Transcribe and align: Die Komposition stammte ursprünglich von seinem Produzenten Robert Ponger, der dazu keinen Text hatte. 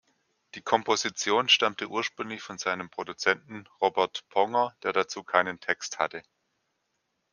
Die 0.55 0.63
Komposition 0.63 1.47
stammte 1.47 1.87
ursprünglich 1.87 2.41
von 2.41 2.57
seinem 2.57 2.89
Produzenten 2.89 3.67
Robert 3.81 4.27
Ponger, 4.29 4.75
der 4.81 4.93
dazu 4.93 5.23
keinen 5.23 5.59
Text 5.59 5.99
hatte. 5.99 6.23